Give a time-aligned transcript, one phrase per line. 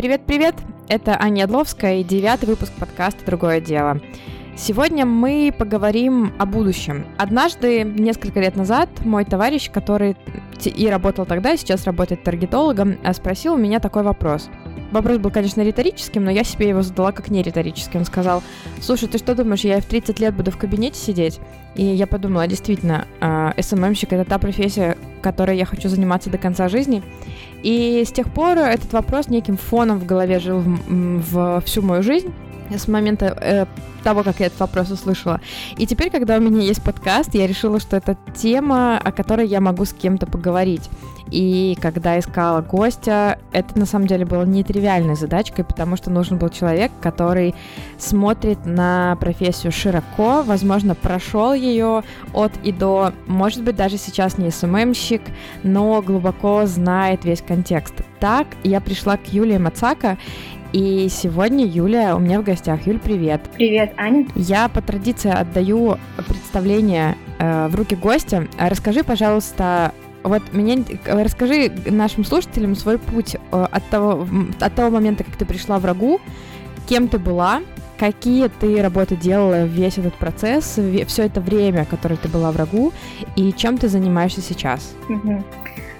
[0.00, 0.54] Привет-привет!
[0.88, 4.00] Это Аня Ядловская и девятый выпуск подкаста «Другое дело».
[4.56, 7.04] Сегодня мы поговорим о будущем.
[7.18, 10.16] Однажды, несколько лет назад, мой товарищ, который
[10.64, 14.48] и работал тогда, и сейчас работает таргетологом, э, спросил у меня такой вопрос.
[14.90, 17.98] Вопрос был, конечно, риторическим, но я себе его задала как не риторический.
[17.98, 18.42] Он сказал,
[18.80, 21.38] слушай, ты что думаешь, я в 30 лет буду в кабинете сидеть?
[21.76, 26.68] И я подумала, действительно, э, СММщик— это та профессия, которой я хочу заниматься до конца
[26.68, 27.02] жизни.
[27.62, 32.02] И с тех пор этот вопрос неким фоном в голове жил в, в всю мою
[32.02, 32.32] жизнь
[32.78, 33.66] с момента э,
[34.02, 35.40] того, как я этот вопрос услышала.
[35.76, 39.60] И теперь, когда у меня есть подкаст, я решила, что это тема, о которой я
[39.60, 40.88] могу с кем-то поговорить.
[41.30, 46.48] И когда искала гостя, это на самом деле было нетривиальной задачкой, потому что нужен был
[46.48, 47.54] человек, который
[47.98, 54.50] смотрит на профессию широко, возможно, прошел ее от и до, может быть, даже сейчас не
[54.50, 55.22] СММщик,
[55.62, 57.94] но глубоко знает весь контекст.
[58.18, 60.18] Так я пришла к Юлии Мацака,
[60.72, 62.86] и сегодня Юля у меня в гостях.
[62.86, 63.40] Юль, привет.
[63.54, 64.26] Привет, Аня.
[64.34, 68.46] Я по традиции отдаю представление э, в руки гостя.
[68.58, 74.26] Расскажи, пожалуйста, вот меня расскажи нашим слушателям свой путь э, от того,
[74.60, 76.20] от того момента, как ты пришла в Рагу,
[76.88, 77.60] кем ты была,
[77.98, 82.92] какие ты работы делала весь этот процесс, все это время, которое ты была в Рагу,
[83.36, 84.94] и чем ты занимаешься сейчас.
[85.08, 85.44] Угу.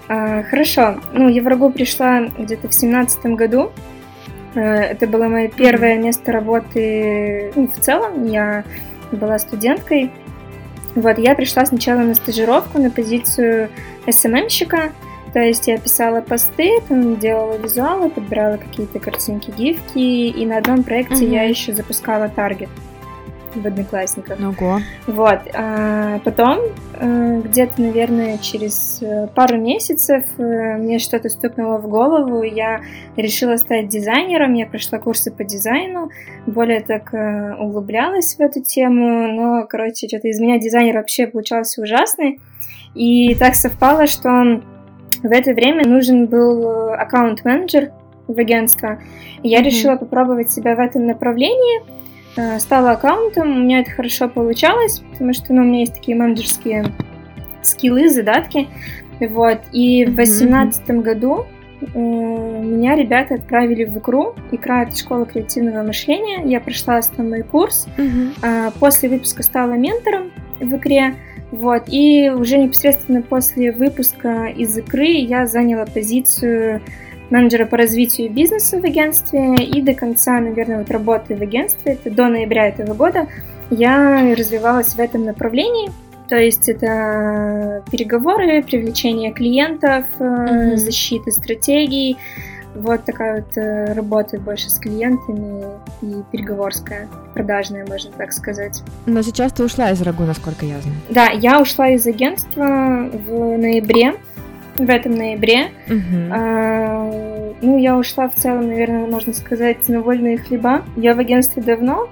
[0.08, 0.96] А, хорошо.
[1.12, 3.70] Ну, я в Рагу пришла где-то в семнадцатом году.
[4.54, 8.26] Э, это было мое первое место работы ну, в целом.
[8.26, 8.64] Я
[9.12, 10.10] была студенткой.
[10.94, 13.68] Вот, я пришла сначала на стажировку на позицию
[14.10, 14.90] СММщика,
[15.32, 20.82] то есть я писала посты, там, делала визуалы, подбирала какие-то картинки, гифки, и на одном
[20.82, 21.32] проекте mm-hmm.
[21.32, 22.68] я еще запускала таргет
[23.54, 24.38] в Одноклассниках.
[24.40, 24.80] Ого.
[25.06, 25.40] Вот.
[25.54, 26.58] А потом,
[26.94, 32.80] э, где-то, наверное, через э, пару месяцев э, мне что-то стукнуло в голову, я
[33.16, 36.10] решила стать дизайнером, я прошла курсы по дизайну,
[36.46, 37.12] более так
[37.58, 42.40] углублялась в эту тему, но, короче, что-то из меня дизайнер вообще получался ужасный,
[42.94, 44.62] и так совпало, что
[45.22, 47.92] в это время нужен был аккаунт-менеджер
[48.26, 48.98] в агентство.
[49.42, 49.64] И я mm-hmm.
[49.64, 51.82] решила попробовать себя в этом направлении.
[52.36, 56.16] Э, стала аккаунтом, у меня это хорошо получалось, потому что ну, у меня есть такие
[56.16, 56.86] менеджерские
[57.62, 58.68] скиллы, задатки.
[59.20, 59.60] Вот.
[59.72, 61.46] И в восемнадцатом году
[61.80, 64.34] э, меня ребята отправили в икру.
[64.50, 66.42] Икра— это школа креативного мышления.
[66.44, 67.86] Я прошла основной курс.
[67.98, 68.72] Uh-huh.
[68.78, 70.30] После выпуска стала ментором
[70.60, 71.16] в икре.
[71.50, 71.84] Вот.
[71.88, 76.80] И уже непосредственно после выпуска из икры я заняла позицию
[77.30, 82.10] менеджера по развитию бизнеса в агентстве, и до конца, наверное, вот работы в агентстве, это
[82.10, 83.26] до ноября этого года,
[83.70, 85.90] я развивалась в этом направлении.
[86.28, 90.76] То есть это переговоры, привлечение клиентов, mm-hmm.
[90.76, 92.16] защита стратегий,
[92.74, 95.64] вот такая вот э, работа больше с клиентами
[96.02, 98.82] и переговорская, продажная, можно так сказать.
[99.06, 100.96] Но сейчас ты ушла из Рагу, насколько я знаю.
[101.08, 104.14] Да, я ушла из агентства в ноябре
[104.86, 105.70] в этом ноябре.
[105.88, 106.30] Uh-huh.
[106.32, 110.84] А, ну, я ушла в целом, наверное, можно сказать, на вольные хлеба.
[110.96, 112.08] Я в агентстве давно,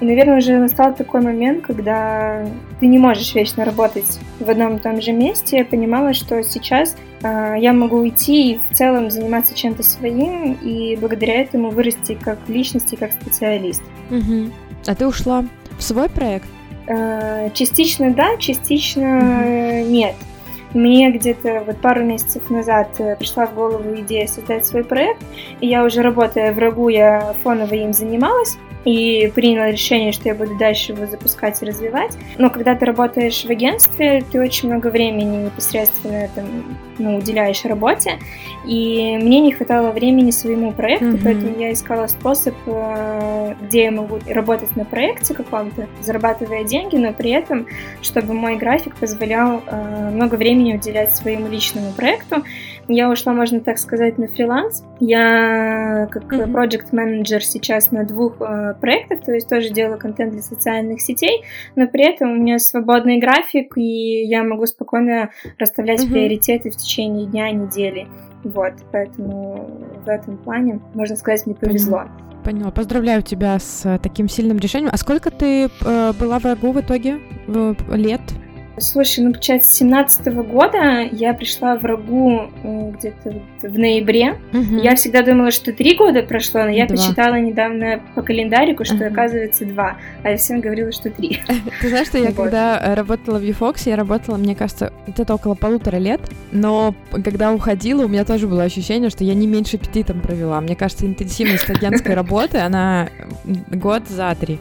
[0.00, 2.44] и, наверное, уже настал такой момент, когда
[2.80, 5.58] ты не можешь вечно работать в одном и том же месте.
[5.58, 10.96] Я понимала, что сейчас э, я могу уйти и в целом заниматься чем-то своим, и
[10.96, 13.82] благодаря этому вырасти как личность и как специалист.
[14.10, 14.50] Угу.
[14.86, 15.44] А ты ушла
[15.78, 16.48] в свой проект?
[16.88, 19.90] Э, частично да, частично угу.
[19.90, 20.16] нет.
[20.74, 25.22] Мне где-то вот пару месяцев назад э, пришла в голову идея создать свой проект,
[25.60, 30.34] и я уже работая в Рагу, я фоново им занималась и приняла решение, что я
[30.34, 32.16] буду дальше его запускать и развивать.
[32.38, 38.18] Но когда ты работаешь в агентстве, ты очень много времени непосредственно там, ну, уделяешь работе,
[38.66, 41.20] и мне не хватало времени своему проекту, mm-hmm.
[41.24, 47.12] поэтому я искала способ, э, где я могу работать на проекте каком-то, зарабатывая деньги, но
[47.12, 47.66] при этом,
[48.02, 52.44] чтобы мой график позволял э, много времени уделять своему личному проекту.
[52.88, 54.84] Я ушла, можно так сказать, на фриланс.
[55.00, 56.52] Я как mm-hmm.
[56.52, 61.44] project менеджер сейчас на двух э, проектах, то есть тоже делаю контент для социальных сетей,
[61.76, 66.12] но при этом у меня свободный график, и я могу спокойно расставлять mm-hmm.
[66.12, 68.06] приоритеты в течение дня, недели.
[68.42, 69.70] Вот, поэтому
[70.04, 72.04] в этом плане, можно сказать, мне повезло.
[72.44, 72.70] Поняла.
[72.70, 74.90] Поздравляю тебя с таким сильным решением.
[74.92, 77.18] А сколько ты э, была в РГУ в итоге?
[77.88, 78.20] Лет?
[78.78, 82.50] Слушай, ну, получается, с 17 года я пришла в Рагу
[82.98, 84.38] где-то в ноябре.
[84.52, 84.82] Угу.
[84.82, 86.96] Я всегда думала, что три года прошло, но я два.
[86.96, 89.04] почитала недавно по календарику, что угу.
[89.04, 89.96] оказывается два.
[90.22, 91.40] А я всем говорила, что три.
[91.80, 95.54] Ты знаешь, что я когда э, работала в UFOX, я работала, мне кажется, где-то около
[95.54, 96.20] полутора лет,
[96.50, 96.94] но
[97.24, 100.60] когда уходила, у меня тоже было ощущение, что я не меньше пяти там провела.
[100.60, 103.08] Мне кажется, интенсивность агентской работы, она
[103.70, 104.58] год за три.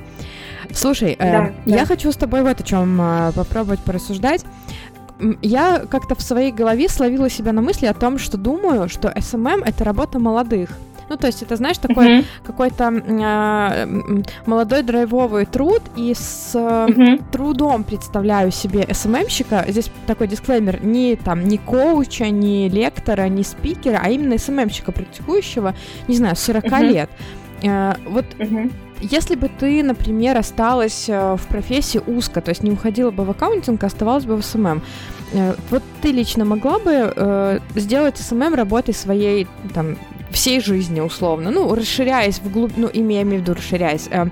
[0.73, 1.75] Слушай, да, э, да.
[1.75, 4.45] я хочу с тобой вот о чем э, попробовать порассуждать.
[5.41, 9.63] Я как-то в своей голове словила себя на мысли о том, что думаю, что SMM
[9.65, 10.69] это работа молодых.
[11.09, 12.25] Ну, то есть это, знаешь, такой uh-huh.
[12.43, 17.23] какой-то э, молодой драйвовый труд, и с uh-huh.
[17.31, 23.99] трудом представляю себе СММщика, здесь такой дисклеймер, не там, не коуча, не лектора, не спикера,
[24.01, 25.75] а именно СММщика, практикующего,
[26.07, 26.91] не знаю, 40 uh-huh.
[26.91, 27.09] лет.
[27.61, 28.71] Э, вот uh-huh.
[29.11, 33.31] Если бы ты, например, осталась э, в профессии узко, то есть не уходила бы в
[33.31, 34.81] accounting, а оставалась бы в SMM,
[35.33, 39.97] э, вот ты лично могла бы э, сделать SMM работой своей там
[40.31, 44.27] всей жизни условно, ну расширяясь в глубину, ну имея в виду расширяясь, э,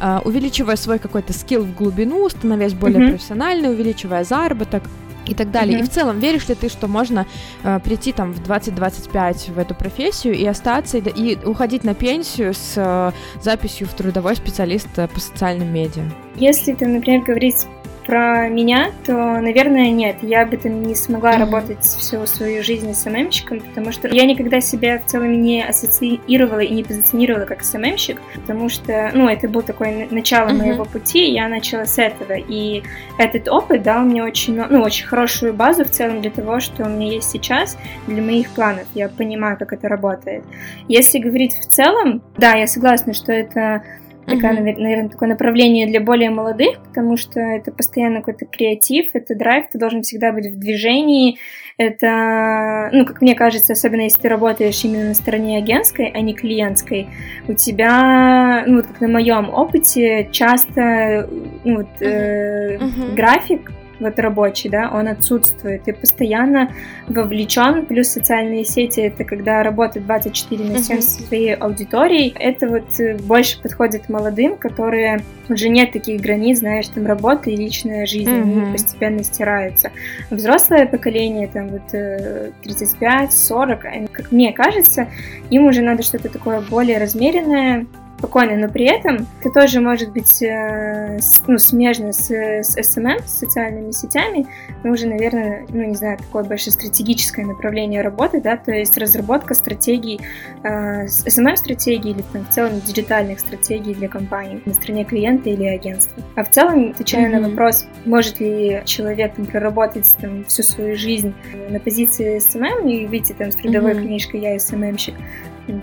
[0.00, 3.10] э, увеличивая свой какой-то skill в глубину, становясь более mm-hmm.
[3.10, 4.82] профессиональной, увеличивая заработок,
[5.28, 5.78] и так далее.
[5.78, 5.82] Mm-hmm.
[5.82, 7.26] И в целом, веришь ли ты, что можно
[7.62, 11.02] э, прийти там в 20-25 в эту профессию и остаться, и,
[11.32, 16.04] и уходить на пенсию с э, записью в трудовой специалист э, по социальным медиа?
[16.36, 17.66] Если ты, например, говорить
[18.08, 20.16] про меня, то, наверное, нет.
[20.22, 21.38] Я бы там не смогла mm-hmm.
[21.40, 26.72] работать всю свою жизнь СММщиком, потому что я никогда себя в целом не ассоциировала и
[26.72, 30.56] не позиционировала как СММщик, потому что, ну, это был такое начало mm-hmm.
[30.56, 32.32] моего пути, я начала с этого.
[32.32, 32.82] И
[33.18, 36.88] этот опыт дал мне очень, ну, очень хорошую базу в целом для того, что у
[36.88, 37.76] меня есть сейчас,
[38.06, 38.86] для моих планов.
[38.94, 40.44] Я понимаю, как это работает.
[40.88, 43.82] Если говорить в целом, да, я согласна, что это
[44.28, 44.78] такая, mm-hmm.
[44.78, 49.78] наверное, такое направление для более молодых, потому что это постоянно какой-то креатив, это драйв, ты
[49.78, 51.38] должен всегда быть в движении.
[51.76, 56.34] Это, ну, как мне кажется, особенно если ты работаешь именно на стороне агентской, а не
[56.34, 57.08] клиентской,
[57.46, 61.28] у тебя, ну, вот как на моем опыте, часто
[61.64, 63.14] ну, вот, э, mm-hmm.
[63.14, 66.72] график вот рабочий, да, он отсутствует, и постоянно
[67.06, 71.00] вовлечен, плюс социальные сети, это когда работает 24 на 7 uh-huh.
[71.00, 76.88] со своей аудиторией, это вот э, больше подходит молодым, которые уже нет таких границ, знаешь,
[76.88, 78.62] там работа и личная жизнь, uh-huh.
[78.62, 79.90] они постепенно стираются.
[80.30, 85.08] Взрослое поколение, там вот 35-40, э, как мне кажется,
[85.50, 87.86] им уже надо что-то такое более размеренное,
[88.18, 93.38] спокойно, но при этом это тоже может быть э, ну, смежно с, с SMM, с
[93.38, 94.46] социальными сетями,
[94.82, 99.54] но уже, наверное, ну, не знаю, такое больше стратегическое направление работы, да, то есть разработка
[99.54, 100.20] стратегий,
[100.64, 106.22] э, SMM-стратегий или там, в целом диджитальных стратегий для компаний на стороне клиента или агентства.
[106.34, 107.38] А в целом, отвечая mm-hmm.
[107.38, 111.32] на вопрос, может ли человек там, проработать там, всю свою жизнь
[111.70, 114.06] на позиции SMM и выйти там с трудовой mm-hmm.
[114.06, 115.14] книжкой «Я SMM-щик»,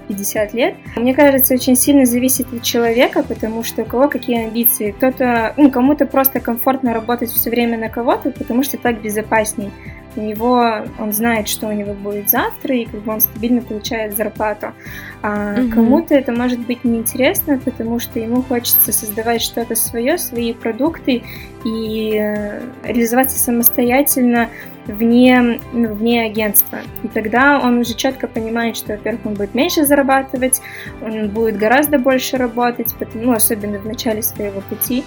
[0.07, 0.75] 50 лет.
[0.95, 4.91] Мне кажется, очень сильно зависит от человека, потому что у кого какие амбиции.
[4.91, 9.71] Кто-то, ну, кому-то просто комфортно работать все время на кого-то, потому что так безопасней.
[10.17, 10.63] У него,
[10.97, 14.67] он знает, что у него будет завтра, и как бы он стабильно получает зарплату.
[15.21, 15.71] А угу.
[15.71, 21.23] кому-то это может быть неинтересно, потому что ему хочется создавать что-то свое, свои продукты
[21.65, 24.49] и э, реализоваться самостоятельно
[24.87, 26.79] вне, вне агентства.
[27.03, 30.61] И тогда он уже четко понимает, что, во-первых, он будет меньше зарабатывать,
[31.01, 35.03] он будет гораздо больше работать, ну, особенно в начале своего пути,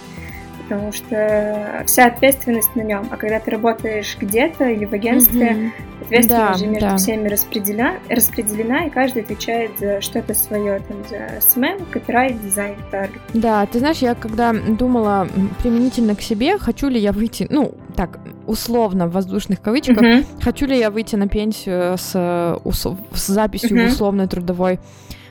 [0.69, 3.09] потому что вся ответственность на нем.
[3.11, 6.03] А когда ты работаешь где-то или в агентстве, mm-hmm.
[6.03, 6.96] ответственность да, же между да.
[6.98, 13.20] всеми распределена, распределена, и каждый отвечает за что-то свое, там, за SMM, копирайт, дизайн, таргет.
[13.32, 15.27] Да, ты знаешь, я когда думала
[15.63, 20.27] применительно к себе, хочу ли я выйти, ну, так, условно, в воздушных кавычках, uh-huh.
[20.41, 24.79] хочу ли я выйти на пенсию с, с записью в условной трудовой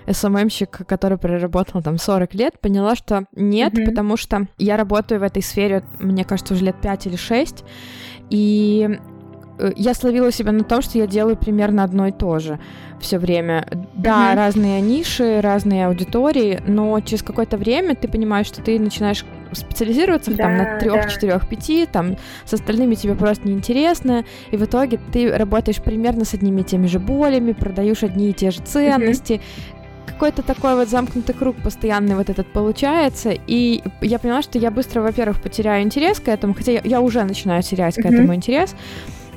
[0.09, 3.85] СММщик, который проработал там 40 лет, поняла, что нет, uh-huh.
[3.85, 7.63] потому что я работаю в этой сфере, мне кажется, уже лет 5 или 6,
[8.29, 8.99] и
[9.59, 12.59] э, я словила себя на том, что я делаю примерно одно и то же
[12.99, 13.67] все время.
[13.93, 14.35] Да, mm-hmm.
[14.35, 20.43] разные ниши, разные аудитории, но через какое-то время ты понимаешь, что ты начинаешь специализироваться да,
[20.43, 21.09] там на трех, да.
[21.09, 26.33] четырех, пяти, там с остальными тебе просто неинтересно, и в итоге ты работаешь примерно с
[26.33, 29.76] одними и теми же болями, продаешь одни и те же ценности, mm-hmm.
[30.17, 35.01] Какой-то такой вот замкнутый круг постоянный вот этот получается, и я поняла, что я быстро,
[35.01, 38.01] во-первых, потеряю интерес к этому, хотя я, я уже начинаю терять mm-hmm.
[38.01, 38.75] к этому интерес,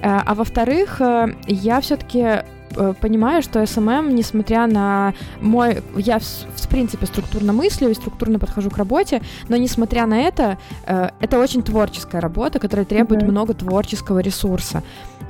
[0.01, 2.45] а, а во-вторых, э, я все-таки
[3.01, 5.83] понимаю, что SMM, несмотря на мой...
[5.97, 10.59] Я, в, в принципе, структурно мыслю и структурно подхожу к работе, но несмотря на это,
[10.87, 13.31] э, это очень творческая работа, которая требует mm-hmm.
[13.31, 14.83] много творческого ресурса.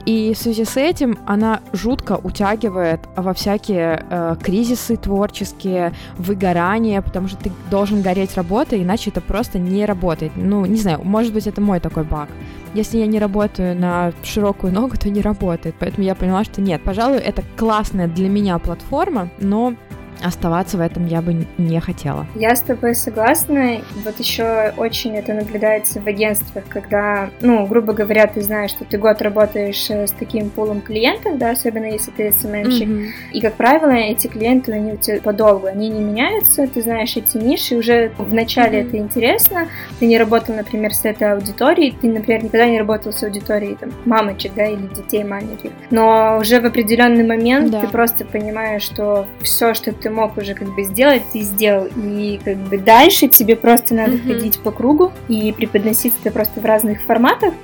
[0.06, 7.28] И в связи с этим она жутко утягивает во всякие э, кризисы творческие, выгорания, потому
[7.28, 10.32] что ты должен гореть работой, иначе это просто не работает.
[10.36, 12.28] Ну, не знаю, может быть, это мой такой баг.
[12.74, 15.74] Если я не работаю на широкую ногу, то не работает.
[15.78, 19.74] Поэтому я поняла, что нет, пожалуй, это классная для меня платформа, но
[20.22, 22.26] оставаться в этом я бы не хотела.
[22.34, 23.78] Я с тобой согласна.
[24.04, 28.98] Вот еще очень это наблюдается в агентствах, когда, ну, грубо говоря, ты знаешь, что ты
[28.98, 32.88] год работаешь э, с таким пулом клиентов, да, особенно если ты SMM-щик.
[32.88, 33.08] Mm-hmm.
[33.32, 37.36] И, как правило, эти клиенты, они у тебя подолгу, они не меняются, ты знаешь эти
[37.36, 38.88] ниши, уже в начале mm-hmm.
[38.88, 43.22] это интересно, ты не работал, например, с этой аудиторией, ты, например, никогда не работал с
[43.22, 45.70] аудиторией там, мамочек, да, или детей маленьких.
[45.90, 47.80] Но уже в определенный момент да.
[47.80, 51.88] ты просто понимаешь, что все, что ты мог уже как бы сделать, ты сделал.
[51.96, 54.34] И как бы дальше тебе просто надо mm-hmm.
[54.34, 57.54] ходить по кругу и преподносить это просто в разных форматах.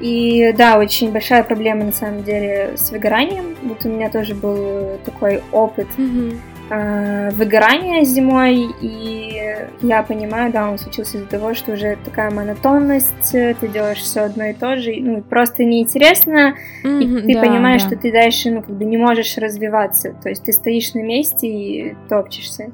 [0.00, 3.56] И да, очень большая проблема на самом деле с выгоранием.
[3.62, 5.88] Вот у меня тоже был такой опыт.
[5.96, 12.30] Mm-hmm э, выгорание зимой, и я понимаю, да, он случился из-за того, что уже такая
[12.30, 17.40] монотонность, ты делаешь все одно и то же, ну, просто неинтересно, mm-hmm, и ты да,
[17.40, 17.88] понимаешь, да.
[17.88, 21.46] что ты дальше, ну, как бы не можешь развиваться, то есть ты стоишь на месте
[21.46, 22.70] и топчешься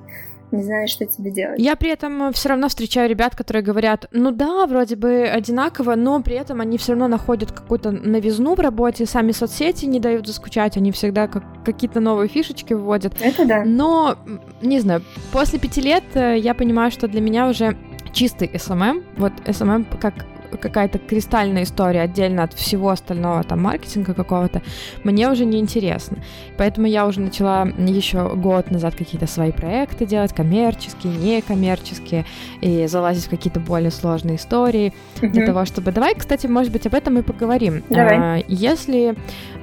[0.52, 1.58] не знаешь, что тебе делать.
[1.58, 5.94] Я при этом э, все равно встречаю ребят, которые говорят, ну да, вроде бы одинаково,
[5.94, 10.26] но при этом они все равно находят какую-то новизну в работе, сами соцсети не дают
[10.26, 13.14] заскучать, они всегда как какие-то новые фишечки вводят.
[13.20, 13.64] Это да.
[13.64, 14.16] Но,
[14.62, 17.76] не знаю, после пяти лет э, я понимаю, что для меня уже
[18.12, 20.14] чистый SMM, вот SMM как
[20.56, 24.62] какая-то кристальная история отдельно от всего остального, там, маркетинга какого-то,
[25.04, 26.18] мне уже не интересно.
[26.56, 32.24] Поэтому я уже начала еще год назад какие-то свои проекты делать, коммерческие, некоммерческие,
[32.60, 35.28] и залазить в какие-то более сложные истории mm-hmm.
[35.30, 35.92] для того, чтобы...
[35.92, 37.82] Давай, кстати, может быть, об этом и поговорим.
[37.88, 38.18] Давай.
[38.18, 39.14] А, если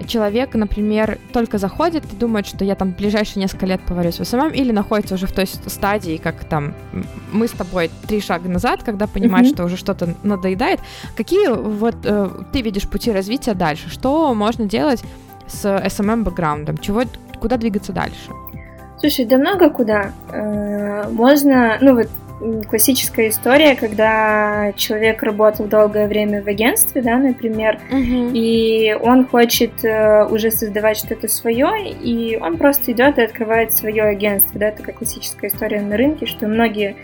[0.04, 4.50] человек, например, только заходит и думает, что я там ближайшие несколько лет поварюсь в SMM,
[4.50, 6.74] или находится уже в той стадии, как там
[7.32, 9.54] мы с тобой три шага назад, когда понимает, mm-hmm.
[9.54, 10.80] что уже что-то надоедает,
[11.16, 13.90] Какие вот э, ты видишь пути развития дальше?
[13.90, 15.04] Что можно делать
[15.48, 16.78] с SMM бэкграундом?
[16.78, 17.04] Чего,
[17.40, 18.32] куда двигаться дальше?
[19.00, 20.12] Слушай, да много куда.
[20.32, 22.10] Э, можно, ну вот
[22.68, 28.32] классическая история, когда человек работал долгое время в агентстве, да, например, uh-huh.
[28.34, 34.04] и он хочет э, уже создавать что-то свое, и он просто идет и открывает свое
[34.04, 36.96] агентство, да, такая классическая история на рынке, что многие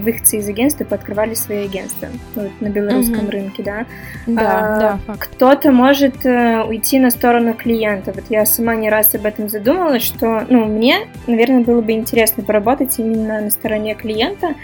[0.00, 3.30] выходцы из агентства пооткрывали свои агентства ну, на белорусском угу.
[3.30, 3.86] рынке, да.
[4.26, 5.14] Да, а, да.
[5.18, 8.12] Кто-то может э, уйти на сторону клиента.
[8.12, 12.42] Вот я сама не раз об этом задумалась, что, ну, мне, наверное, было бы интересно
[12.42, 14.54] поработать именно на стороне клиента,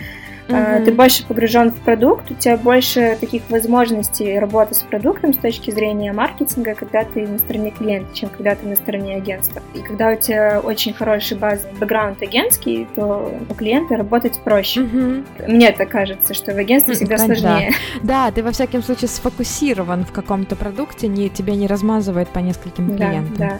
[0.50, 0.84] Uh-huh.
[0.84, 5.70] Ты больше погружен в продукт, у тебя больше таких возможностей работы с продуктом с точки
[5.70, 9.62] зрения маркетинга, когда ты на стороне клиента, чем когда ты на стороне агентства.
[9.74, 14.80] И когда у тебя очень хороший баз, бэкграунд агентский, то у клиента работать проще.
[14.80, 15.24] Uh-huh.
[15.48, 17.72] Мне так кажется, что в агентстве всегда uh сложнее.
[18.02, 18.26] Да.
[18.26, 22.96] да, ты во всяком случае сфокусирован в каком-то продукте, не, тебя не размазывает по нескольким
[22.96, 23.36] клиентам.
[23.36, 23.58] Да, да.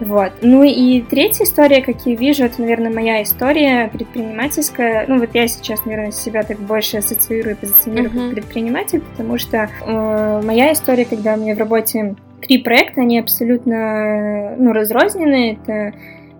[0.00, 0.32] Вот.
[0.42, 5.06] Ну и третья история, как я вижу, это, наверное, моя история предпринимательская.
[5.06, 8.26] Ну вот я сейчас, наверное, себя так больше ассоциирую и позиционирую uh-huh.
[8.26, 13.18] как предприниматель, потому что э, моя история, когда у меня в работе три проекта, они
[13.18, 15.52] абсолютно ну, разрознены.
[15.52, 15.94] Это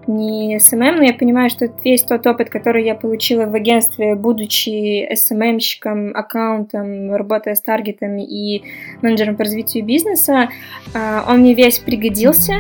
[0.07, 5.09] не SMM, но я понимаю, что весь тот опыт, который я получила в агентстве, будучи
[5.13, 8.65] SMM-щиком, аккаунтом, работая с таргетами и
[9.01, 10.49] менеджером по развитию бизнеса,
[10.95, 12.55] э, он мне весь пригодился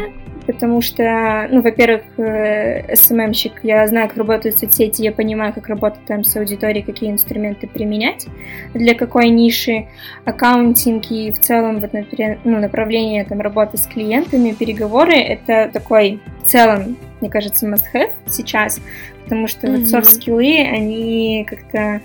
[0.47, 2.95] потому что, ну, во-первых, э,
[3.63, 8.27] я знаю, как работают соцсети, я понимаю, как работать там с аудиторией, какие инструменты применять,
[8.75, 9.87] для какой ниши,
[10.25, 16.21] accounting и в целом вот, например, ну, направление там работы с клиентами, переговоры, это такой
[16.45, 18.81] в целом, мне кажется, must-have сейчас,
[19.25, 19.79] потому что mm-hmm.
[19.79, 22.01] вот soft skill ы, они как-то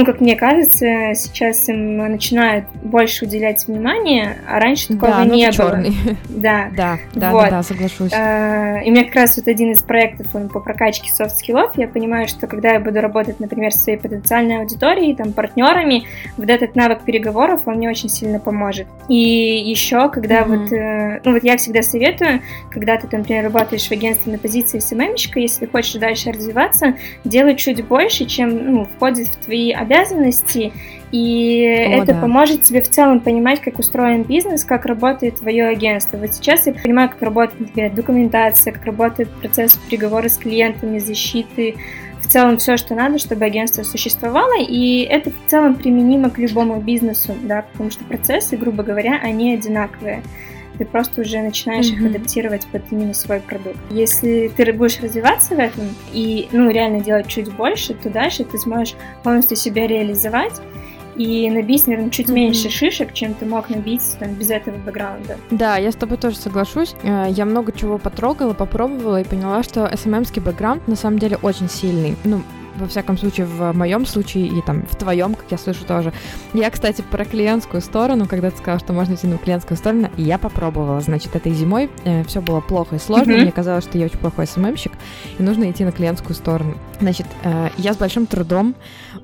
[0.00, 5.44] ну, как мне кажется, сейчас им начинают больше уделять внимание, а раньше такого да, не
[5.44, 5.52] было.
[5.52, 5.92] Черный.
[6.30, 7.44] Да, да, да, вот.
[7.44, 8.12] да, да, соглашусь.
[8.14, 11.60] А, и у меня как раз вот один из проектов он по прокачке soft skill
[11.60, 11.76] ов.
[11.76, 16.06] Я понимаю, что когда я буду работать, например, с своей потенциальной аудиторией, там, партнерами,
[16.38, 18.86] вот этот навык переговоров, он мне очень сильно поможет.
[19.08, 20.46] И еще, когда mm-hmm.
[20.46, 22.40] вот, э, ну, вот я всегда советую,
[22.70, 27.54] когда ты, например, работаешь в агентстве на позиции SMM щика, если хочешь дальше развиваться, делай
[27.54, 30.72] чуть больше, чем, ну, входит в твои обязанности обязанностей,
[31.10, 32.20] и О, это да.
[32.20, 36.16] поможет тебе в целом понимать, как устроен бизнес, как работает твое агентство.
[36.16, 41.74] Вот сейчас я понимаю, как работает, например, документация, как работает процесс переговора с клиентами, защиты,
[42.20, 46.80] в целом все, что надо, чтобы агентство существовало, и это в целом применимо к любому
[46.80, 50.22] бизнесу, да, потому что процессы, грубо говоря, они одинаковые
[50.80, 51.94] ты просто уже начинаешь mm-hmm.
[51.94, 53.76] их адаптировать под именно свой продукт.
[53.90, 55.84] Если ты будешь развиваться в этом
[56.14, 60.54] и, ну, реально делать чуть больше, то дальше ты сможешь полностью себя реализовать
[61.16, 62.34] и набить, наверное, чуть mm-hmm.
[62.34, 65.36] меньше шишек, чем ты мог набить там, без этого бэкграунда.
[65.50, 66.94] Да, я с тобой тоже соглашусь.
[67.02, 71.68] Э, я много чего потрогала, попробовала и поняла, что SMM-ский бэкграунд на самом деле очень
[71.68, 72.16] сильный.
[72.24, 72.40] Ну,
[72.80, 76.12] во всяком случае, в моем случае и там в твоем, как я слышу тоже.
[76.52, 80.38] Я, кстати, про клиентскую сторону, когда ты сказала, что можно идти на клиентскую сторону, я
[80.38, 81.00] попробовала.
[81.00, 83.32] Значит, этой зимой э, все было плохо и сложно.
[83.32, 83.42] Mm-hmm.
[83.42, 84.92] Мне казалось, что я очень плохой СММщик,
[85.38, 86.76] и нужно идти на клиентскую сторону.
[87.00, 88.74] Значит, э, я с большим трудом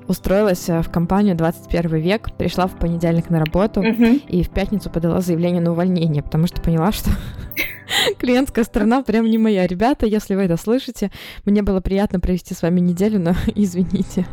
[0.07, 4.27] устроилась э, в компанию 21 век, пришла в понедельник на работу mm-hmm.
[4.27, 7.09] и в пятницу подала заявление на увольнение, потому что поняла, что
[8.17, 9.67] клиентская сторона прям не моя.
[9.67, 11.11] Ребята, если вы это слышите,
[11.45, 14.25] мне было приятно провести с вами неделю, но извините,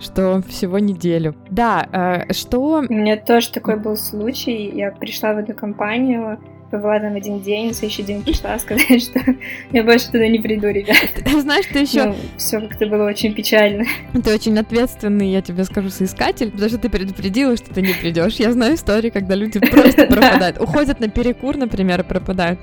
[0.00, 1.34] что всего неделю.
[1.50, 1.88] Да,
[2.28, 2.84] э, что...
[2.88, 4.70] У меня тоже такой был случай.
[4.74, 6.38] Я пришла в эту компанию,
[6.70, 9.20] побыла там один день, на следующий день пришла сказать, что
[9.72, 10.96] я больше туда не приду, ребят.
[11.40, 12.06] Знаешь, ты еще...
[12.06, 13.84] Ну, все как-то было очень печально.
[14.12, 18.34] Ты очень ответственный, я тебе скажу, соискатель, потому что ты предупредила, что ты не придешь.
[18.34, 20.60] Я знаю истории, когда люди просто пропадают.
[20.60, 22.58] Уходят на перекур, например, и пропадают.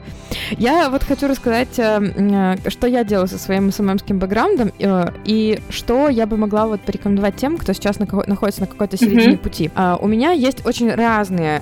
[0.52, 5.60] Я вот хочу рассказать, э, э, что я делаю со своим СММским бэкграундом, э, и
[5.70, 9.72] что я бы могла вот порекомендовать тем, кто сейчас находится на какой-то середине пути.
[9.76, 11.62] А, у меня есть очень разные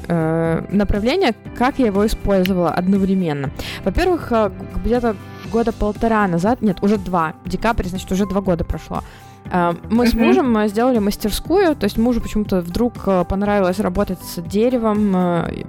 [0.72, 3.52] направления, как я его использую использовала одновременно.
[3.84, 4.52] Во-первых, э,
[4.86, 5.16] где-то
[5.52, 9.04] года полтора назад, нет, уже два, декабрь, значит, уже два года прошло.
[9.50, 14.20] Э, мы с мужем э, сделали мастерскую, то есть мужу почему-то вдруг э, понравилось работать
[14.20, 15.12] с деревом.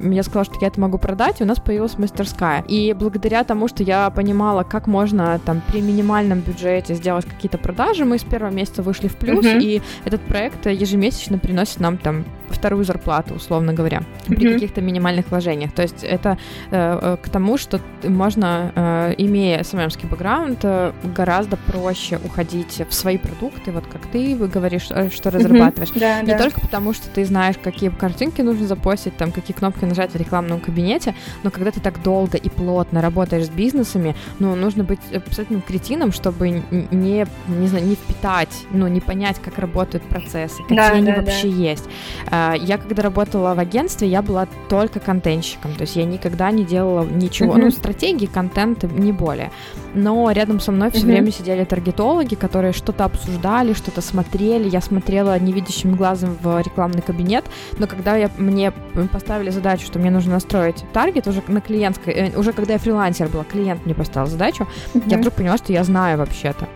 [0.01, 2.65] Я сказала, что я это могу продать, и у нас появилась мастерская.
[2.69, 8.05] И благодаря тому, что я понимала, как можно там при минимальном бюджете сделать какие-то продажи,
[8.05, 9.61] мы с первого месяца вышли в плюс, uh-huh.
[9.61, 15.73] и этот проект ежемесячно приносит нам там вторую зарплату, условно говоря, при каких-то минимальных вложениях.
[15.73, 16.39] То есть это
[16.71, 23.19] э, к тому, что можно, э, имея СММский бэкграунд, э, гораздо проще уходить в свои
[23.19, 25.91] продукты, вот как ты говоришь, э, что разрабатываешь.
[25.91, 26.39] Mm-hmm, да, не да.
[26.39, 30.61] только потому, что ты знаешь, какие картинки нужно запостить, там, какие кнопки нажать в рекламном
[30.61, 35.61] кабинете, но когда ты так долго и плотно работаешь с бизнесами, ну, нужно быть абсолютно
[35.61, 40.89] кретином, чтобы не, не знаю, не впитать, ну, не понять, как работают процессы, какие да,
[40.89, 41.55] они да, вообще да.
[41.55, 41.85] есть.
[42.31, 46.65] А, я, когда работала в агентстве, я была только контентщиком, то есть я никогда не
[46.65, 47.65] делала ничего, mm-hmm.
[47.65, 49.51] ну, стратегии, контент, не более.
[49.95, 51.07] Но рядом со мной все mm-hmm.
[51.07, 54.69] время сидели таргетологи, которые что-то обсуждали, читали, что-то смотрели.
[54.69, 57.45] Я смотрела невидящим глазом в рекламный кабинет,
[57.79, 58.73] но когда я, мне
[59.13, 63.29] поставили задачу, что мне нужно настроить таргет уже на клиентской, э, уже когда я фрилансер
[63.29, 65.03] была, клиент мне поставил задачу, uh-huh.
[65.07, 66.67] я вдруг поняла, что я знаю вообще-то.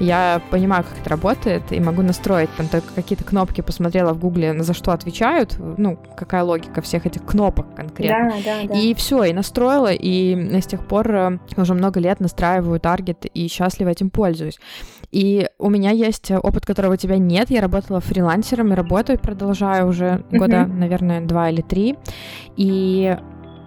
[0.00, 4.60] Я понимаю, как это работает, и могу настроить там только какие-то кнопки, посмотрела в гугле,
[4.60, 8.34] за что отвечают, ну, какая логика всех этих кнопок конкретно.
[8.44, 8.78] Да, да, да.
[8.78, 13.46] И все, и настроила, и с тех пор э, уже много лет настраиваю таргет, и
[13.46, 14.58] счастливо этим пользуюсь.
[15.14, 17.48] И у меня есть опыт, которого у тебя нет.
[17.48, 20.72] Я работала фрилансером и работаю, продолжаю уже года, mm-hmm.
[20.72, 21.94] наверное, два или три.
[22.56, 23.16] И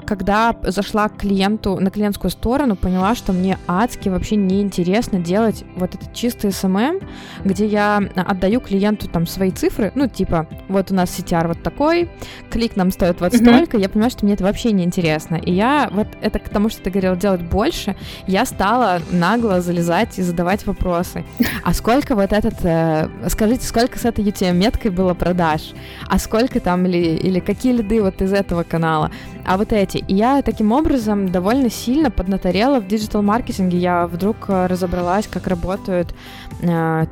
[0.08, 5.94] когда зашла к клиенту на клиентскую сторону, поняла, что мне адски вообще неинтересно делать вот
[5.94, 7.04] этот чистый SMM,
[7.44, 12.10] где я отдаю клиенту там свои цифры, ну, типа, вот у нас CTR вот такой,
[12.50, 13.82] клик нам стоит вот столько, mm-hmm.
[13.82, 15.36] я понимаю, что мне это вообще неинтересно.
[15.36, 20.18] И я, вот это к тому, что ты говорила, делать больше, я стала нагло залезать
[20.18, 21.26] и задавать вопросы.
[21.64, 25.74] А сколько вот этот, э, скажите, сколько с этой UTM-меткой было продаж?
[26.08, 29.12] А сколько там, или, или какие лиды вот из этого канала?
[29.46, 33.78] А вот эти, и я таким образом довольно сильно поднаторела в диджитал-маркетинге.
[33.78, 36.14] Я вдруг э, разобралась, как работают
[36.62, 37.06] э,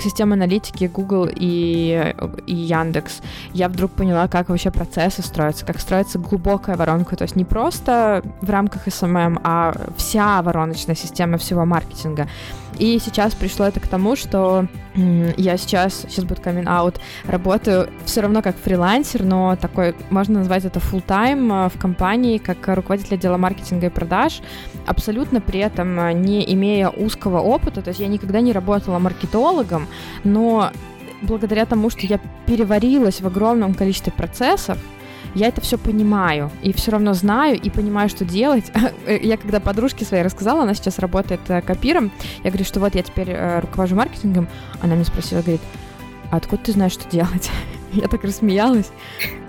[0.00, 2.14] системы аналитики Google и,
[2.46, 3.20] и Яндекс.
[3.52, 7.16] Я вдруг поняла, как вообще процессы строятся, как строится глубокая воронка.
[7.16, 12.28] То есть не просто в рамках SMM, а вся вороночная система всего маркетинга.
[12.78, 18.22] И сейчас пришло это к тому, что я сейчас, сейчас будет камин аут, работаю все
[18.22, 23.36] равно как фрилансер, но такой, можно назвать это full э, в компании, как руководитель отдела
[23.36, 24.40] маркетинга и продаж,
[24.86, 29.86] абсолютно при этом э, не имея узкого опыта, то есть я никогда не работала маркетологом,
[30.24, 30.70] но
[31.22, 34.78] благодаря тому, что я переварилась в огромном количестве процессов,
[35.34, 38.70] я это все понимаю и все равно знаю и понимаю, что делать.
[39.06, 42.10] я когда подружке своей рассказала, она сейчас работает э, копиром,
[42.42, 44.48] я говорю, что вот я теперь э, руковожу маркетингом,
[44.80, 45.60] она мне спросила, говорит,
[46.30, 47.50] а откуда ты знаешь, что делать?
[47.92, 48.90] Я так рассмеялась.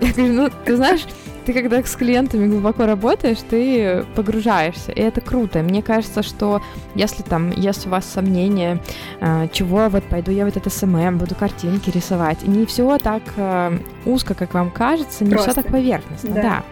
[0.00, 1.06] Я говорю, ну, ты знаешь,
[1.44, 5.62] ты когда с клиентами глубоко работаешь, ты погружаешься, и это круто.
[5.62, 6.62] Мне кажется, что
[6.94, 8.80] если там, если у вас сомнения,
[9.20, 13.78] э, чего вот пойду я вот это SMM, буду картинки рисовать, не все так э,
[14.04, 15.52] узко, как вам кажется, не Просто.
[15.52, 16.42] все так поверхностно, да.
[16.42, 16.62] да.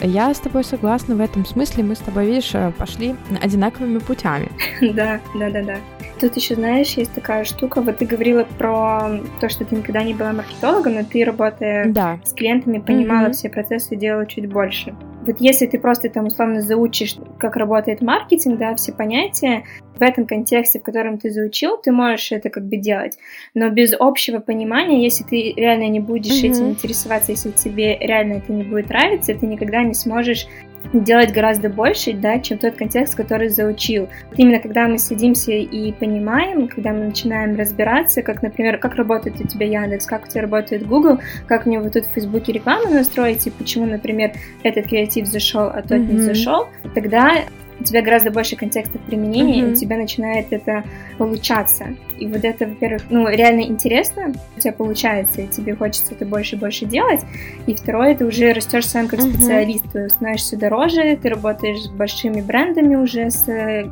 [0.00, 1.82] Я с тобой согласна в этом смысле.
[1.82, 4.50] Мы с тобой, видишь, э, пошли одинаковыми путями.
[4.80, 5.76] Да, да, да, да.
[6.20, 7.82] Тут еще, знаешь, есть такая штука.
[7.82, 12.18] Вот ты говорила про то, что ты никогда не была маркетологом, но ты, работая да.
[12.24, 13.32] с клиентами, понимала mm-hmm.
[13.32, 14.94] все процессы и делала чуть больше.
[15.26, 19.64] Вот если ты просто там условно заучишь, как работает маркетинг, да, все понятия,
[19.98, 23.18] в этом контексте, в котором ты заучил, ты можешь это как бы делать.
[23.54, 26.50] Но без общего понимания, если ты реально не будешь mm-hmm.
[26.50, 30.46] этим интересоваться, если тебе реально это не будет нравиться, ты никогда не сможешь
[30.92, 34.08] делать гораздо больше, да, чем тот контекст, который заучил.
[34.36, 39.46] Именно когда мы садимся и понимаем, когда мы начинаем разбираться, как, например, как работает у
[39.46, 43.46] тебя Яндекс, как у тебя работает Google, как мне вот тут в Фейсбуке рекламу настроить,
[43.46, 46.12] и почему, например, этот креатив зашел, а тот mm-hmm.
[46.12, 47.44] не зашел, тогда
[47.78, 49.70] у тебя гораздо больше контекстов применения, mm-hmm.
[49.70, 50.84] и у тебя начинает это
[51.18, 51.88] получаться.
[52.18, 56.56] И вот это, во-первых, ну, реально интересно, у тебя получается, и тебе хочется это больше
[56.56, 57.20] и больше делать.
[57.66, 59.34] И второе, ты уже растешь сам как mm-hmm.
[59.34, 63.44] специалист, ты становишься дороже, ты работаешь с большими брендами уже, с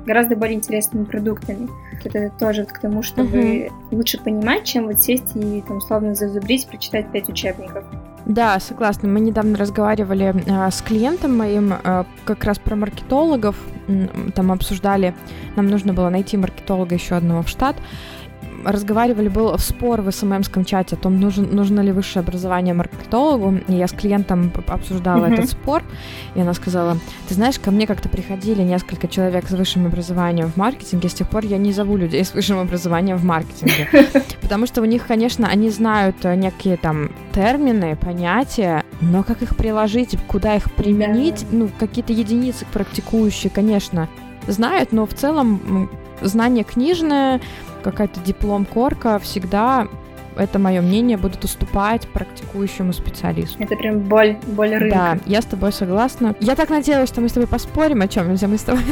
[0.07, 1.69] гораздо более интересными продуктами.
[2.03, 3.71] Это тоже к тому, чтобы mm-hmm.
[3.91, 7.85] лучше понимать, чем вот сесть и там условно зазубрить, прочитать пять учебников.
[8.27, 9.09] Да, согласна.
[9.09, 13.57] Мы недавно разговаривали э, с клиентом моим э, как раз про маркетологов.
[14.35, 15.15] Там обсуждали,
[15.57, 17.77] нам нужно было найти маркетолога еще одного в штат
[18.65, 23.61] разговаривали, был спор в СММском чате о том, нужен, нужно ли высшее образование маркетологу.
[23.69, 25.35] И я с клиентом обсуждала mm-hmm.
[25.35, 25.83] этот спор,
[26.35, 26.97] и она сказала,
[27.29, 31.29] ты знаешь, ко мне как-то приходили несколько человек с высшим образованием в маркетинге, с тех
[31.29, 33.89] пор я не зову людей с высшим образованием в маркетинге.
[34.43, 39.57] Потому что у них, конечно, они знают э, некие там термины, понятия, но как их
[39.57, 44.09] приложить, куда их применить, ну, какие-то единицы практикующие, конечно,
[44.47, 47.41] знают, но в целом знание книжное,
[47.83, 49.89] какая-то диплом-корка всегда
[50.37, 53.63] это мое мнение, будут уступать практикующему специалисту.
[53.63, 54.97] Это прям боль, боль рынка.
[54.97, 56.35] Да, я с тобой согласна.
[56.41, 58.83] Я так надеялась, что мы с тобой поспорим о чем-нибудь, мы с тобой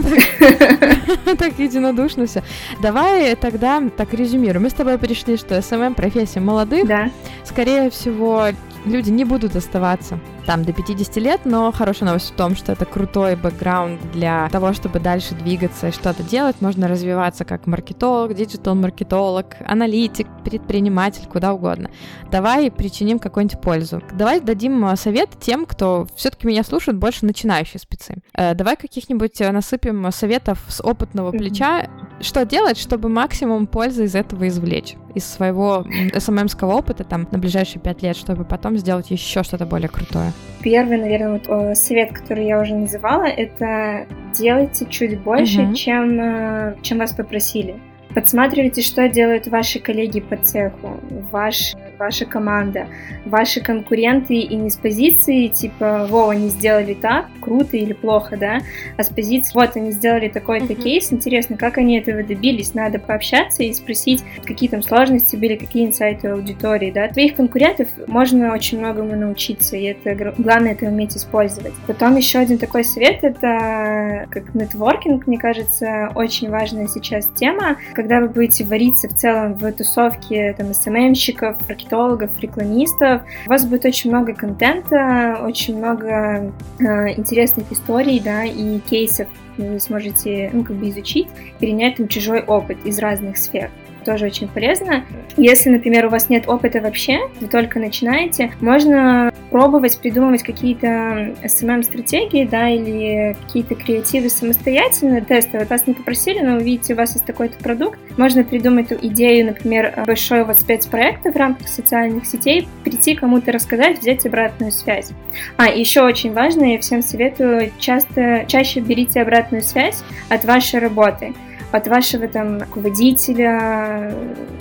[1.36, 2.42] так единодушно все.
[2.80, 4.64] Давай тогда так резюмируем.
[4.64, 6.86] Мы с тобой пришли, что SMM профессия молодых.
[6.86, 7.10] Да.
[7.44, 8.48] Скорее всего,
[8.84, 12.84] люди не будут оставаться там до 50 лет, но хорошая новость в том, что это
[12.84, 16.60] крутой бэкграунд для того, чтобы дальше двигаться и что-то делать.
[16.60, 21.90] Можно развиваться как маркетолог, диджитал-маркетолог, аналитик, предприниматель, куда угодно.
[22.30, 24.02] Давай причиним какую-нибудь пользу.
[24.12, 28.16] Давай дадим э, совет тем, кто все-таки меня слушает, больше начинающие спецы.
[28.34, 31.88] Э, давай каких-нибудь э, насыпем советов с опытного плеча,
[32.20, 35.84] что делать, чтобы максимум пользы из этого извлечь, из своего
[36.16, 40.32] СММского опыта там на ближайшие пять лет, чтобы потом сделать еще что-то более крутое.
[40.62, 45.74] Первый, наверное, вот совет, который я уже называла, это делайте чуть больше, угу.
[45.74, 47.76] чем, э, чем вас попросили.
[48.14, 52.88] Подсматривайте, что делают ваши коллеги по цеху, ваш ваша команда,
[53.24, 58.58] ваши конкуренты и не с позиции типа, во, они сделали так, круто или плохо, да,
[58.96, 60.82] а с позиции, вот, они сделали такой-то uh-huh.
[60.82, 65.86] кейс, интересно, как они этого добились, надо пообщаться и спросить, какие там сложности были, какие
[65.86, 67.06] инсайты аудитории, да.
[67.08, 71.74] Твоих конкурентов можно очень многому научиться, и это главное это уметь использовать.
[71.86, 78.20] Потом еще один такой совет, это как нетворкинг, мне кажется, очень важная сейчас тема, когда
[78.20, 81.91] вы будете вариться в целом в тусовке там маркетологов,
[82.40, 83.22] рекламистов.
[83.46, 86.84] У вас будет очень много контента, очень много э,
[87.16, 89.28] интересных историй, да, и кейсов
[89.58, 91.28] вы сможете, ну, как бы изучить,
[91.58, 93.70] перенять там чужой опыт из разных сфер
[94.02, 95.04] тоже очень полезно.
[95.36, 102.44] Если, например, у вас нет опыта вообще, вы только начинаете, можно пробовать придумывать какие-то SMM-стратегии,
[102.44, 105.66] да, или какие-то креативы самостоятельно, тестовые.
[105.66, 107.98] Вас не попросили, но вы видите, у вас есть такой-то продукт.
[108.16, 114.24] Можно придумать идею, например, большой вот спецпроекта в рамках социальных сетей, прийти кому-то рассказать, взять
[114.24, 115.10] обратную связь.
[115.58, 121.34] А, еще очень важно, я всем советую, часто, чаще берите обратную связь от вашей работы
[121.72, 124.14] от вашего там руководителя,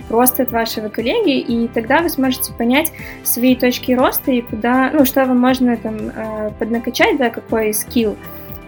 [0.07, 2.91] просто от вашего коллеги, и тогда вы сможете понять
[3.23, 8.15] свои точки роста и куда, ну, что вам можно там э, поднакачать, да, какой скилл,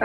[0.00, 0.04] э,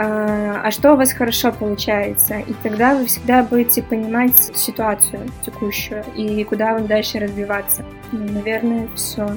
[0.64, 2.38] а что у вас хорошо получается.
[2.38, 7.84] И тогда вы всегда будете понимать ситуацию текущую и куда вам дальше развиваться.
[8.12, 9.28] Наверное, все.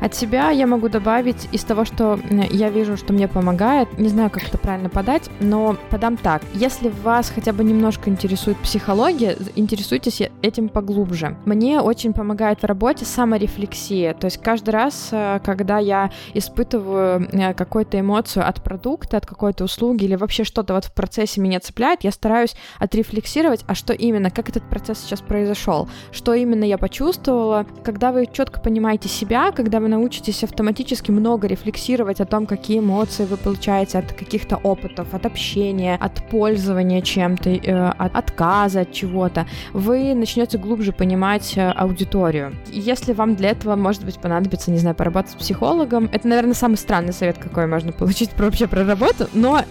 [0.00, 2.18] От себя я могу добавить из того, что
[2.50, 3.98] я вижу, что мне помогает.
[3.98, 6.42] Не знаю, как это правильно подать, но подам так.
[6.54, 11.36] Если вас хотя бы немножко интересует психология, интересуйтесь этим поглубже.
[11.44, 14.14] Мне очень помогает в работе саморефлексия.
[14.14, 19.64] То есть каждый раз, э, когда я испытываю э, какую-то эмоцию от продукта, от какой-то
[19.64, 24.30] услуги или вообще что-то вот в процессе меня цепляет, я стараюсь отрефлексировать, а что именно,
[24.30, 27.66] как этот процесс сейчас произошел, что именно я почувствовала.
[27.82, 33.24] Когда вы четко понимаете себя, когда вы научитесь автоматически много рефлексировать о том, какие эмоции
[33.24, 39.46] вы получаете от каких-то опытов, от общения, от пользования чем-то, э, от отказа от чего-то,
[39.72, 42.54] вы начнете глубже понимать э, аудиторию.
[42.72, 46.76] Если вам для этого, может быть, понадобится, не знаю, поработать с психологом, это, наверное, самый
[46.76, 49.62] странный совет, какой можно получить вообще про работу, но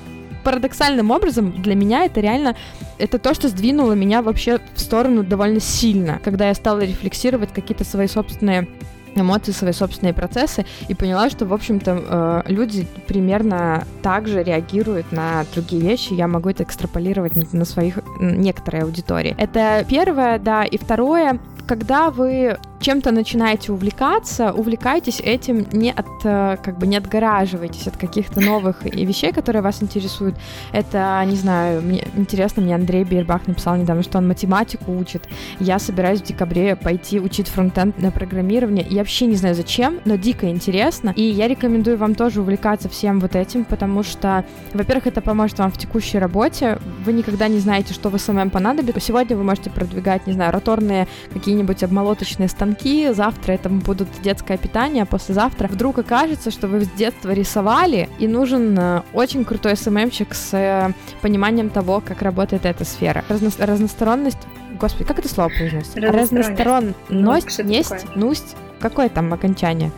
[0.44, 2.56] парадоксальным образом для меня это реально
[2.98, 7.84] это то, что сдвинуло меня вообще в сторону довольно сильно, когда я стала рефлексировать какие-то
[7.84, 8.68] свои собственные
[9.16, 15.12] эмоции, свои собственные процессы и поняла, что, в общем-то, э, люди примерно так же реагируют
[15.12, 16.14] на другие вещи.
[16.14, 19.36] Я могу это экстраполировать на своих некоторой аудитории.
[19.38, 20.64] Это первое, да.
[20.64, 26.98] И второе, когда вы чем-то начинаете увлекаться, увлекайтесь этим не от, э, как бы не
[26.98, 30.36] отгораживайтесь от каких-то новых вещей, которые вас интересуют.
[30.74, 35.30] Это, не знаю, мне интересно, мне Андрей Бейербах написал недавно, что он математику учит.
[35.60, 38.86] Я собираюсь в декабре пойти учить фронтенд на программирование.
[38.90, 41.14] Я вообще не знаю зачем, но дико интересно.
[41.16, 45.72] И я рекомендую вам тоже увлекаться всем вот этим, потому что, во-первых, это поможет вам
[45.72, 46.80] в текущей работе.
[47.06, 49.00] Вы никогда не знаете, что вы самым понадобится.
[49.00, 51.08] Сегодня вы можете продвигать, не знаю, роторные
[51.54, 56.90] какие-нибудь обмолоточные станки завтра это будут детское питание, а послезавтра вдруг окажется, что вы с
[56.90, 62.86] детства рисовали, и нужен э, очень крутой СММщик с э, пониманием того, как работает эта
[62.86, 63.24] сфера.
[63.30, 64.40] Разно разносторонность
[64.80, 66.02] Господи, как это слово произносится?
[66.02, 68.56] Разносторонность, несть, нусть.
[68.80, 69.92] Какое там окончание?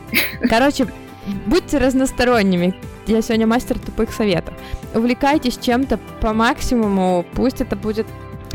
[0.49, 0.87] Короче,
[1.45, 2.75] будьте разносторонними.
[3.07, 4.53] Я сегодня мастер тупых советов.
[4.93, 7.25] Увлекайтесь чем-то по максимуму.
[7.33, 8.07] Пусть это будет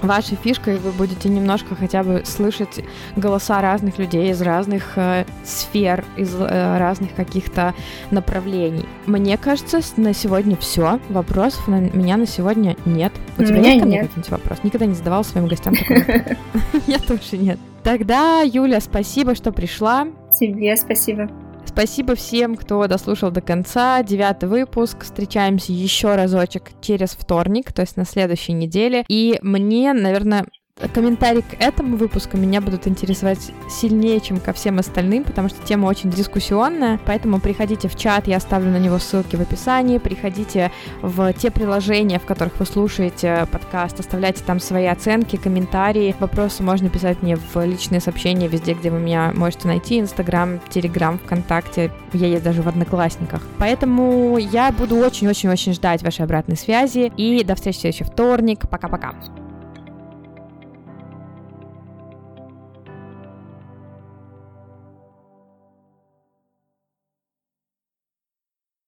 [0.02, 2.84] вашей фишкой вы будете немножко хотя бы слышать
[3.16, 7.74] голоса разных людей из разных э, сфер, из э, разных каких-то
[8.10, 8.86] направлений.
[9.06, 11.00] Мне кажется, на сегодня все.
[11.08, 13.12] Вопросов на меня на сегодня нет.
[13.38, 14.58] У тебя есть ко мне какой-нибудь вопрос?
[14.62, 16.04] Никогда не задавал своим гостям такой
[16.86, 17.58] Я тоже нет.
[17.82, 20.08] Тогда, Юля, спасибо, что пришла.
[20.38, 21.30] Тебе спасибо.
[21.66, 24.02] Спасибо всем, кто дослушал до конца.
[24.02, 25.04] Девятый выпуск.
[25.04, 29.04] Встречаемся еще разочек через вторник, то есть на следующей неделе.
[29.08, 30.46] И мне, наверное,
[30.88, 35.86] комментарии к этому выпуску меня будут интересовать сильнее, чем ко всем остальным, потому что тема
[35.86, 40.70] очень дискуссионная, поэтому приходите в чат, я оставлю на него ссылки в описании, приходите
[41.02, 46.88] в те приложения, в которых вы слушаете подкаст, оставляйте там свои оценки, комментарии, вопросы можно
[46.88, 52.26] писать мне в личные сообщения везде, где вы меня можете найти, Инстаграм, Телеграм, ВКонтакте, я
[52.26, 53.42] есть даже в Одноклассниках.
[53.58, 59.14] Поэтому я буду очень-очень-очень ждать вашей обратной связи, и до встречи в следующий вторник, пока-пока.